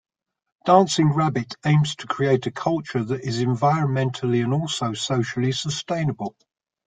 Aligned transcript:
Dancing 0.65 1.13
Rabbit 1.13 1.53
aims 1.63 1.95
to 1.97 2.07
create 2.07 2.47
a 2.47 2.51
culture 2.51 3.03
that 3.03 3.21
is 3.23 3.37
environmentally 3.43 4.43
and 4.43 4.51
also 4.51 4.93
socially 4.93 5.51
sustainable. 5.51 6.35